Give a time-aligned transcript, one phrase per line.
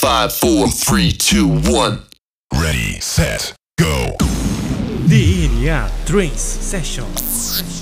[0.00, 2.02] Five, four, three, two, one.
[2.54, 4.16] Ready, set, go.
[5.08, 7.04] DNA Trance Session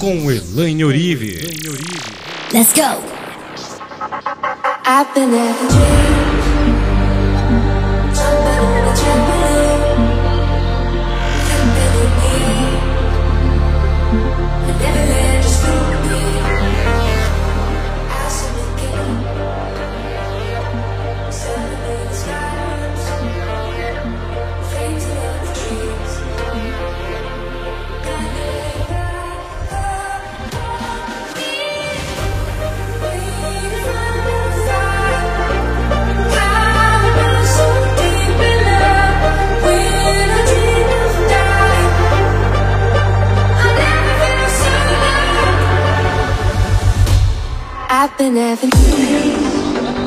[0.01, 1.43] com Elaine Orive.
[2.55, 3.03] Let's go.
[4.87, 5.97] I've been at the gym,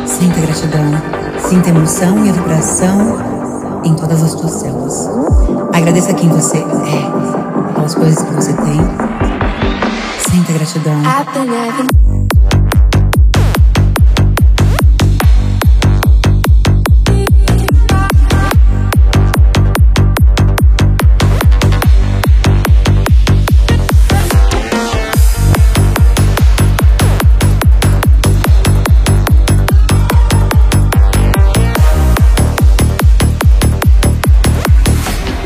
[0.05, 0.91] Sinta gratidão,
[1.47, 3.17] sinta emoção e a vibração
[3.85, 5.09] em todas as suas células.
[5.73, 8.79] Agradeça quem você é, pelas coisas que você tem.
[10.29, 11.01] Sinta gratidão.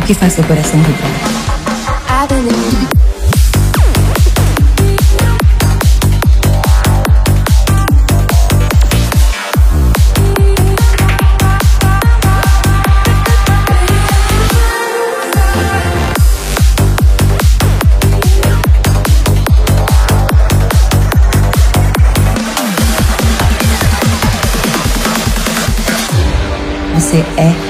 [0.06, 1.34] Que faz seu coração vibrar?
[26.96, 27.63] Você é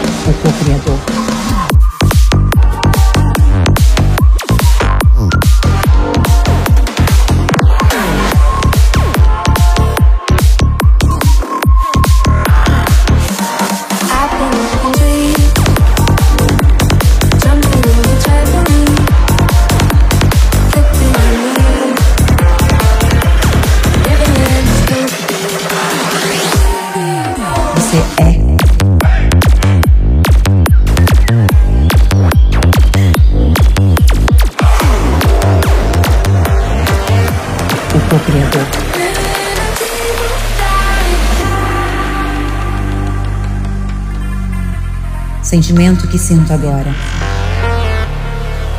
[45.53, 46.91] Sentimento que sinto agora.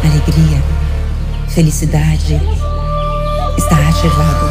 [0.02, 0.60] Alegria,
[1.46, 2.34] felicidade
[3.56, 4.50] está ativado.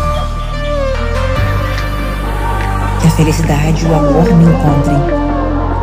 [3.01, 4.95] Que a felicidade e o amor me encontrem.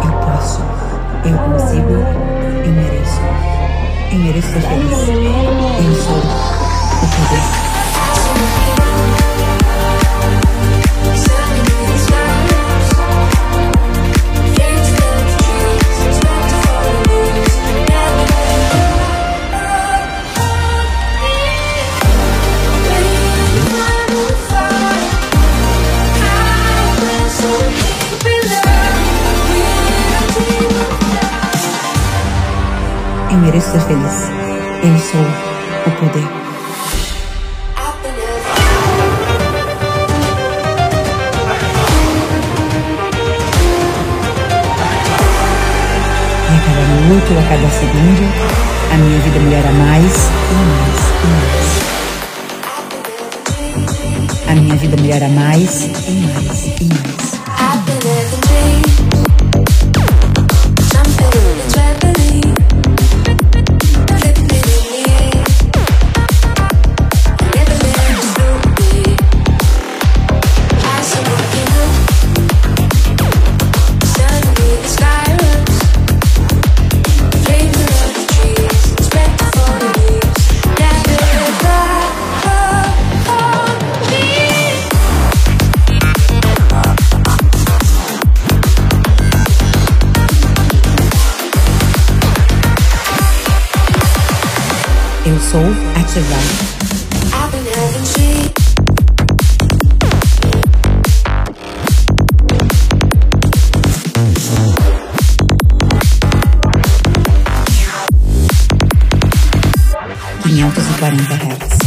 [0.02, 0.62] Eu posso,
[1.26, 3.20] eu consigo, eu mereço.
[4.10, 4.92] Eu mereço ser feliz.
[4.96, 7.44] Eu sou o poder.
[33.30, 34.28] Eu mereço ser feliz.
[34.82, 35.20] Eu sou
[35.86, 36.26] o poder.
[46.48, 48.24] E a cada minuto, a cada segundo,
[48.92, 50.14] a minha vida melhora mais
[50.50, 51.70] e mais e mais.
[54.48, 57.29] A minha vida melhora mais e mais e mais.
[110.42, 111.78] Quinhentos e quarenta hertz.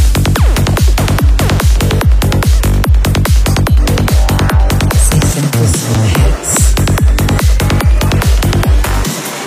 [5.10, 5.72] Seiscentos
[6.16, 6.74] hertz.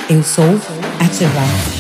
[0.07, 0.62] Eu sou
[1.00, 1.76] ativar.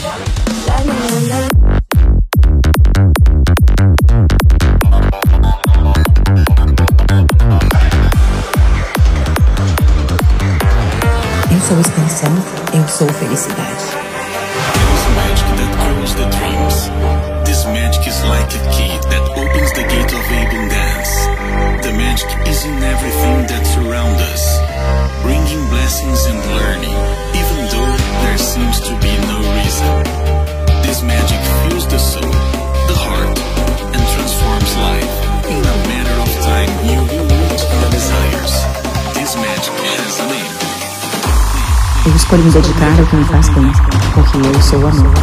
[11.67, 12.31] Eu sou expansão,
[12.73, 13.83] eu sou felicidade.
[14.71, 16.77] There's magic that grows the dreams.
[17.43, 21.27] This magic is like a key that opens the gate of abundance.
[21.83, 24.61] The magic is in everything that surrounds us,
[25.23, 26.95] bringing blessings and learning,
[42.27, 43.71] escolho me dedicar ao que me faz bem,
[44.13, 45.13] porque eu sou amor.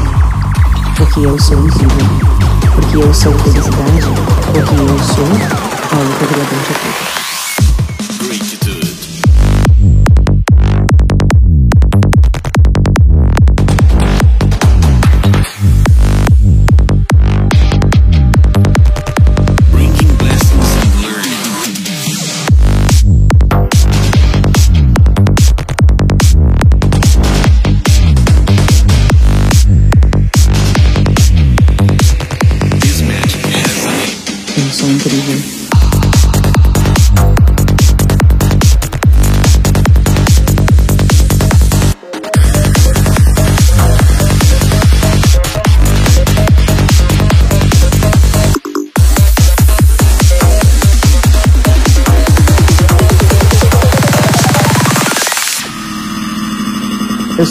[0.97, 2.07] Porque eu sou incrível.
[2.75, 4.01] Porque eu sou felicidade.
[4.47, 7.24] Porque eu sou o criador de tudo.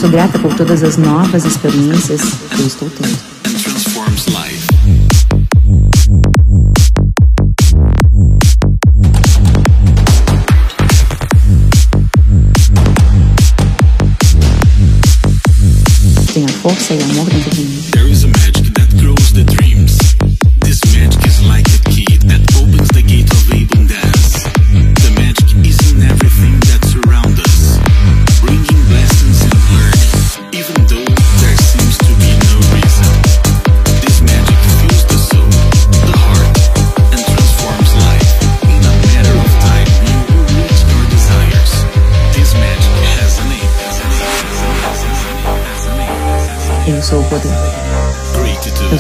[0.03, 2.19] Sou grata por todas as novas experiências
[2.53, 3.17] que eu estou tendo.
[16.33, 18.02] Tenha força e amor dentro de mim.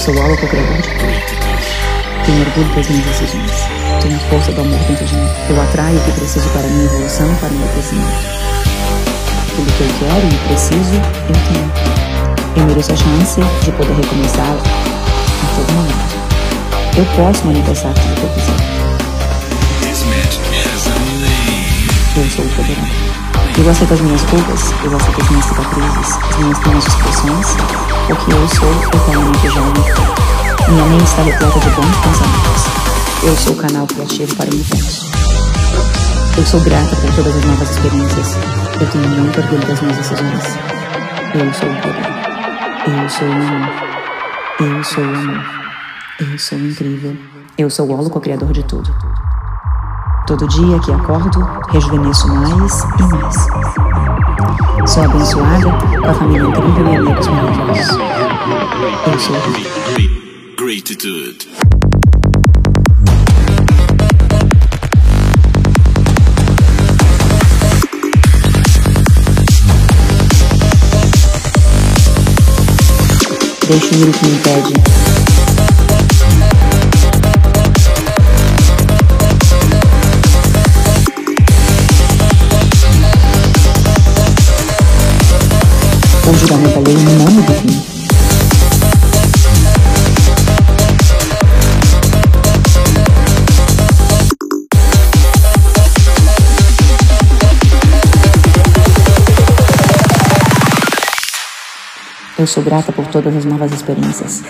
[0.03, 0.47] Sou o tudo.
[0.47, 1.63] Gratitude.
[2.25, 3.51] Tenho orgulho das minhas decisões.
[4.01, 5.29] Tenho a força do amor dentro de mim.
[5.49, 8.11] Eu atraio o que preciso para minha evolução, para o meu crescimento.
[9.55, 11.71] Tudo que eu quero e preciso, eu tenho.
[12.57, 16.15] Eu mereço a chance de poder recomeçar a todo momento.
[16.97, 18.73] Eu posso manifestar tudo que eu quiser.
[22.17, 23.22] Eu sou o poderoso.
[23.63, 27.47] Eu aceito as minhas culpas, eu aceito as minhas cicatrizes, as minhas pequenas discussões,
[28.07, 29.83] porque eu sou eternamente jovem.
[30.67, 32.63] Minha mente está repleta de bons pensamentos.
[33.23, 35.09] Eu sou o canal criativo para o universo.
[36.37, 38.35] Eu sou grata por todas as novas experiências.
[38.81, 40.43] Eu tenho muito orgulho das minhas decisões.
[41.33, 43.01] Eu sou o poder.
[43.01, 43.69] Eu sou o amor.
[44.59, 45.45] Eu sou o amor.
[46.19, 47.17] Eu sou incrível.
[47.57, 48.93] Eu sou o Holo, criador de tudo.
[50.25, 53.35] Todo dia que acordo, rejuvenesço mais e mais.
[54.89, 55.69] Sou abençoada
[56.01, 57.97] com a família incrível e amigos maravilhosos.
[59.05, 59.35] Eu sou
[60.57, 61.49] gratitude.
[73.67, 75.02] Deixo ir o que me impede.
[86.33, 87.83] O julgamento alheio não me define.
[102.39, 104.41] Eu sou grata por todas as novas experiências.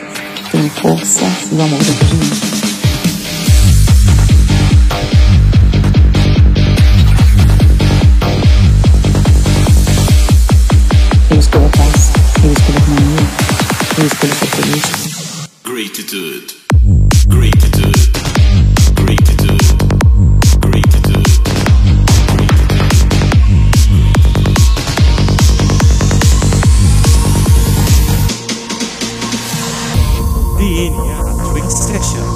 [0.51, 2.62] Tenho força e o amor dentro de mim.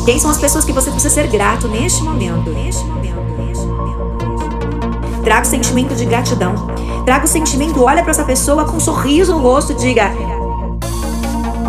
[0.07, 2.49] Quem são as pessoas que você precisa ser grato neste momento?
[2.51, 5.21] Neste momento, neste momento.
[5.21, 6.55] Traga o sentimento de gratidão.
[7.03, 10.09] Traga o sentimento, olha para essa pessoa com um sorriso no rosto, diga: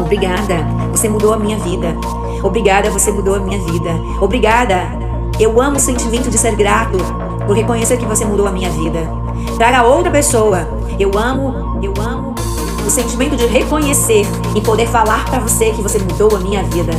[0.01, 1.97] Obrigada, você mudou a minha vida.
[2.41, 3.91] Obrigada, você mudou a minha vida.
[4.21, 4.83] Obrigada.
[5.41, 6.97] Eu amo o sentimento de ser grato
[7.45, 9.01] por reconhecer que você mudou a minha vida.
[9.57, 10.61] Traga outra pessoa.
[10.97, 12.37] Eu amo, eu amo
[12.87, 16.93] o sentimento de reconhecer e poder falar para você que você mudou a minha vida.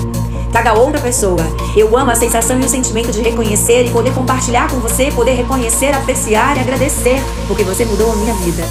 [0.52, 1.42] Traga outra pessoa.
[1.76, 5.34] Eu amo a sensação e o sentimento de reconhecer e poder compartilhar com você, poder
[5.34, 8.64] reconhecer, apreciar e agradecer porque você mudou a minha vida.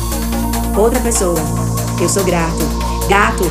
[0.77, 1.39] Outra pessoa.
[2.01, 2.59] Eu sou grato.
[3.09, 3.45] Gato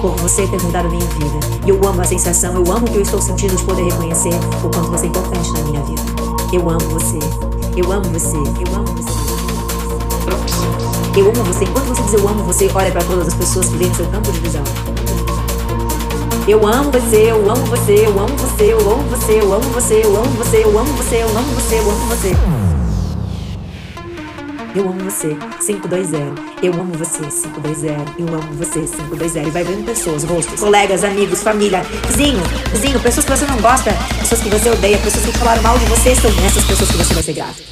[0.00, 1.40] por você ter mudado a minha vida.
[1.66, 4.34] E eu amo a sensação, eu amo o que eu estou sentindo de poder reconhecer
[4.64, 6.02] o quanto você é importante na minha vida.
[6.52, 7.18] Eu amo você.
[7.76, 8.36] Eu amo você.
[8.36, 9.20] Eu amo você.
[11.16, 11.64] Eu amo você.
[11.64, 14.06] Enquanto você diz eu amo você, olha para todas as pessoas que vêm no seu
[14.06, 14.64] campo de visão.
[16.50, 20.02] Eu amo você, eu amo você, eu amo você, eu amo você, eu amo você,
[20.02, 22.32] eu amo você, eu amo você, eu amo você, eu amo você.
[24.74, 26.10] Eu amo você, 520.
[26.60, 28.18] Eu amo você, 520.
[28.18, 29.46] Eu amo você, 520.
[29.46, 32.42] E vai vendo pessoas, rostos, colegas, amigos, família, vizinho,
[32.72, 35.84] vizinho, pessoas que você não gosta, pessoas que você odeia, pessoas que falaram mal de
[35.84, 37.62] você, são essas pessoas que você vai ser grato.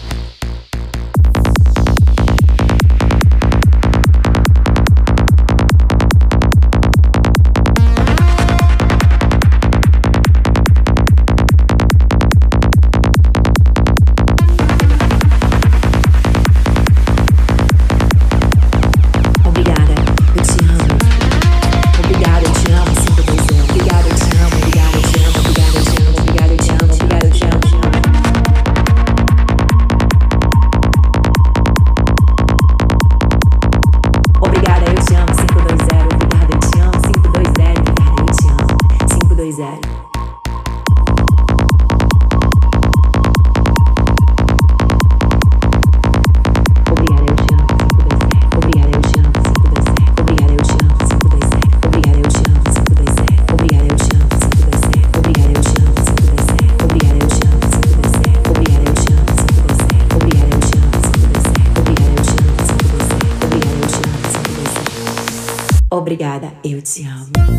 [65.99, 67.58] Obrigada, eu te amo.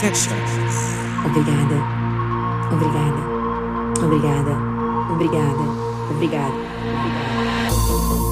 [0.00, 0.32] Session.
[1.26, 1.76] Obrigada.
[2.72, 3.20] Obrigada.
[4.02, 4.56] Obrigada.
[5.10, 5.64] Obrigada.
[6.10, 6.54] Obrigada.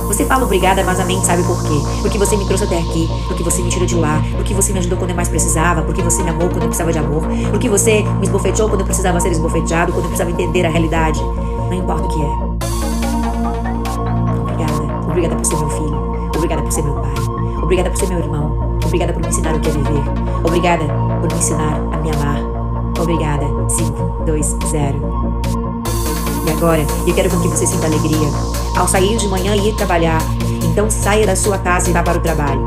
[0.06, 1.78] Você fala obrigada, mas a mente sabe por quê.
[2.00, 4.78] Porque você me trouxe até aqui, porque você me tirou de lá, porque você me
[4.78, 7.68] ajudou quando eu mais precisava, porque você me amou quando eu precisava de amor, porque
[7.68, 11.20] você me esbofeteou quando eu precisava ser esbofeteado, quando eu precisava entender a realidade.
[11.20, 12.32] Não importa o que é.
[14.40, 15.06] Obrigada.
[15.06, 16.30] Obrigada por ser meu filho.
[16.34, 17.14] Obrigada por ser meu pai.
[17.62, 18.67] Obrigada por ser meu irmão.
[18.84, 20.02] Obrigada por me ensinar o que é viver.
[20.44, 20.84] Obrigada
[21.20, 22.40] por me ensinar a me amar.
[23.00, 23.44] Obrigada.
[23.68, 25.32] 5, 2, 0.
[26.46, 28.28] E agora, eu quero com que você sinta alegria.
[28.76, 30.20] Ao sair de manhã e ir trabalhar,
[30.64, 32.64] então saia da sua casa e vá para o trabalho.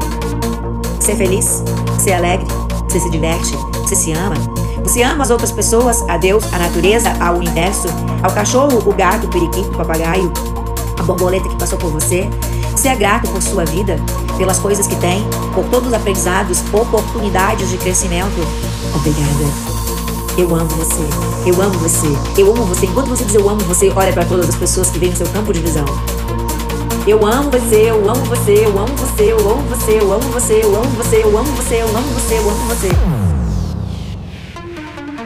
[1.00, 1.63] Você é feliz?
[1.98, 2.48] Você é alegre?
[2.88, 3.56] Você se diverte?
[3.82, 4.36] Você se ama?
[4.84, 7.88] Você ama as outras pessoas, a Deus, a natureza, ao universo,
[8.22, 10.32] ao cachorro, o gato, o periquito, o papagaio,
[11.00, 12.30] a borboleta que passou por você?
[12.72, 13.98] Você é grato por sua vida,
[14.41, 18.41] pelas coisas que tem, por todos os aprendizados, oportunidades de crescimento?
[18.95, 19.45] Obrigada.
[20.36, 21.03] Eu amo você.
[21.45, 22.07] Eu amo você.
[22.41, 22.88] Eu amo você.
[22.88, 25.27] Enquanto você diz eu amo você, olha para todas as pessoas que vêm no seu
[25.27, 25.86] campo de visão.
[27.05, 30.63] Eu amo você, eu amo você, eu amo você, eu amo você, eu amo você,
[30.63, 32.88] eu amo você, eu amo você, eu amo você, eu amo você.
[32.88, 33.21] Eu amo você,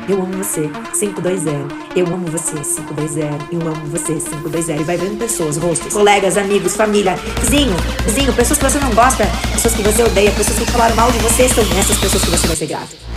[0.06, 2.00] 520.
[2.00, 3.54] Eu amo você, 520.
[3.54, 4.82] Eu amo você, 520.
[4.82, 9.26] E vai vendo pessoas, rostos, colegas, amigos, família, vizinho, vizinho, pessoas que você não gosta,
[9.54, 12.48] pessoas que você odeia, pessoas que falaram mal de você, são essas pessoas que você
[12.48, 13.15] vai ser grato.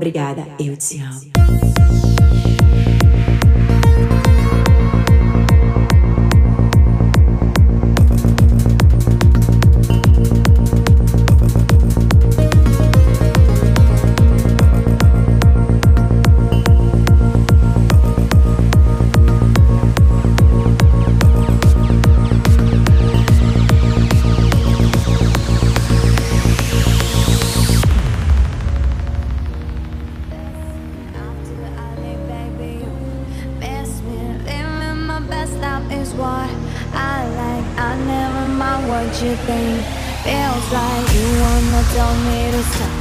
[0.00, 1.29] Obrigada, eu te amo.
[36.14, 36.50] What
[36.92, 37.66] I like.
[37.78, 39.76] I never mind what you think.
[40.24, 42.96] Feels like you wanna tell me to stop.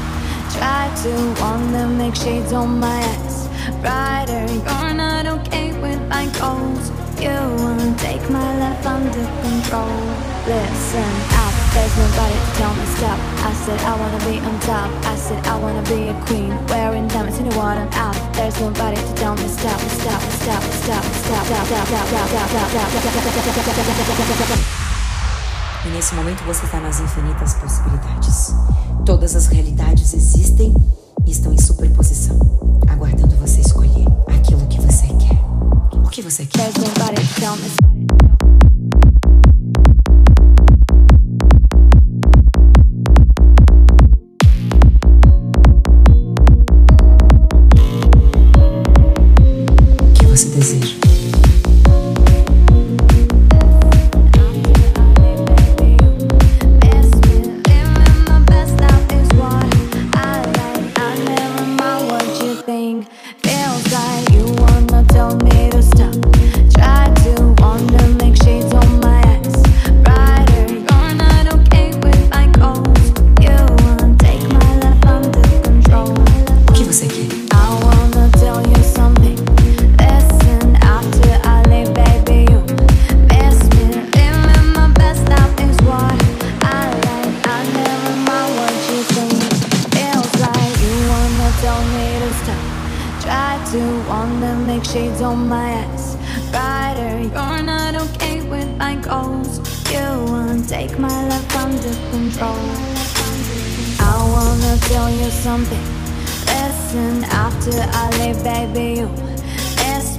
[0.56, 3.50] Try to wanna make shades on my eyes
[3.82, 4.46] brighter.
[4.48, 6.92] You're not okay with my goals.
[7.20, 10.02] You wanna take my life under control.
[10.48, 11.14] Listen
[11.46, 16.10] up, There's nobody I said I wanna be on top I said I wanna be
[16.10, 20.22] a queen Wearing diamonds in the water out There's nobody to Stop, stop,
[20.82, 21.46] stop, stop,
[25.86, 28.54] E nesse momento você está nas infinitas possibilidades.
[29.06, 30.74] Todas as realidades existem
[31.26, 32.38] e estão em superposição,
[32.90, 35.40] aguardando você escolher aquilo que você quer.
[35.96, 36.72] O que você quer?
[105.40, 105.86] Something.
[106.52, 109.00] Listen after I baby.
[109.00, 109.08] You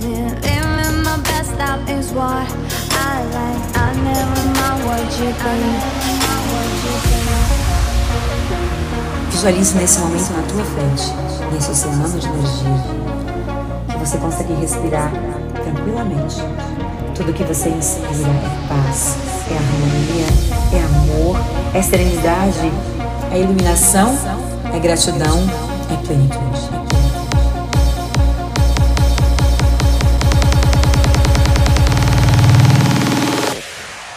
[0.00, 0.16] me.
[0.40, 1.52] Living my best
[1.90, 2.48] is what
[2.90, 3.64] I like.
[3.76, 6.00] I never mind what you think.
[9.30, 11.12] Visualize nesse momento na tua frente,
[11.52, 12.76] nesse oceano de energia,
[13.88, 15.12] que você consegue respirar
[15.62, 16.37] tranquilamente.
[17.14, 19.16] Tudo que você inspira é paz,
[19.50, 20.26] é harmonia,
[20.72, 21.37] é amor,
[21.74, 22.72] é serenidade,
[23.33, 24.16] é iluminação,
[24.72, 25.38] é gratidão,
[25.90, 26.70] é plenitude.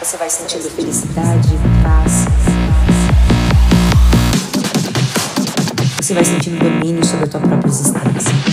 [0.00, 1.48] Você vai sentindo felicidade,
[1.82, 2.26] paz.
[6.00, 8.43] Você vai sentindo domínio sobre a tua própria existência.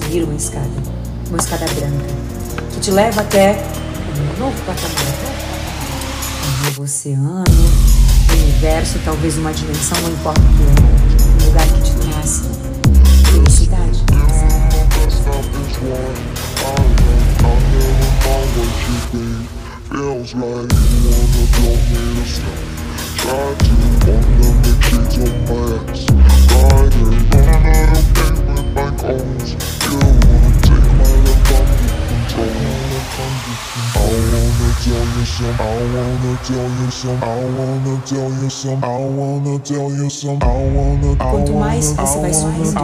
[0.00, 0.68] Subir uma escada,
[1.28, 2.06] uma escada branca,
[2.72, 3.62] que te leva até
[4.16, 5.14] um novo patamar,
[6.46, 7.44] um novo oceano,
[8.30, 12.42] um universo, talvez uma dimensão, não importa o que é, um lugar que te traz
[13.30, 14.00] felicidade.
[19.90, 22.58] Feels like you wanna tell me to stop.
[23.16, 23.72] Try to
[24.06, 25.60] wanna make shades on my
[25.90, 26.02] ass.
[26.46, 29.50] Brighter, you're not okay with my goals.
[29.90, 32.50] You wanna take my life under control.
[32.50, 35.60] I wanna tell you some.
[35.60, 37.22] I wanna tell you some.
[37.22, 38.84] I wanna tell you some.
[38.84, 40.38] I wanna tell you some.
[40.42, 41.16] I wanna.
[41.16, 42.74] Quanto mais você vai subindo,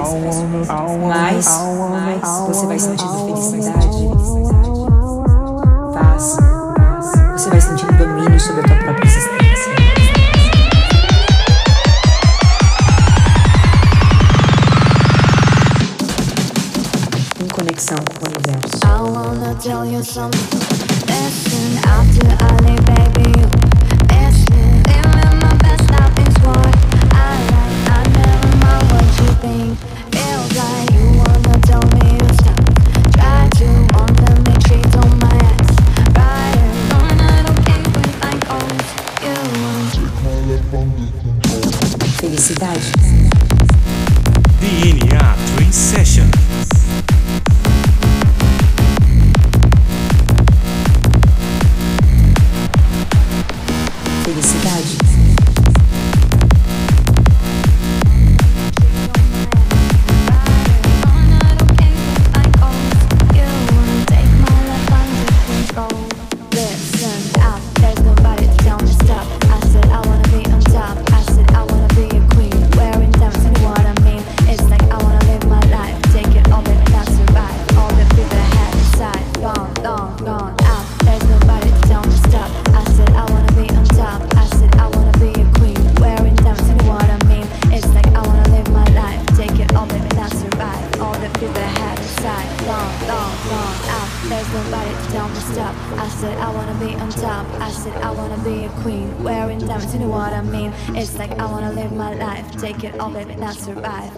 [1.07, 1.47] mais,
[1.91, 4.09] mais você vai sentindo felicidade,
[5.95, 6.37] paz.
[7.33, 9.36] Você vai sentindo domínio sobre a tua própria existência.
[17.97, 18.77] Em conexão com o universo.
[18.85, 20.59] I wanna tell you something.
[21.07, 23.06] Listen, after I leave, baby,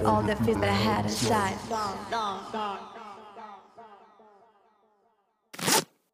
[0.09, 1.59] All the fear that I had inside.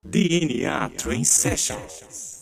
[0.05, 2.34] DNA Train Session.